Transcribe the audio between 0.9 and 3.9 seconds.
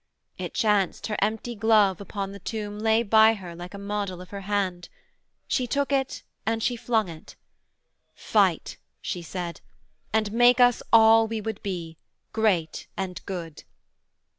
her empty glove upon the tomb Lay by her like a